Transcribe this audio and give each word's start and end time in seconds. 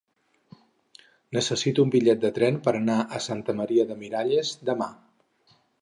Necessito 1.37 1.85
un 1.87 1.91
bitllet 1.97 2.25
de 2.25 2.33
tren 2.39 2.59
per 2.69 2.75
anar 2.81 2.99
a 3.19 3.23
Santa 3.29 3.59
Maria 3.61 3.89
de 3.93 4.03
Miralles 4.05 4.57
demà. 4.73 4.91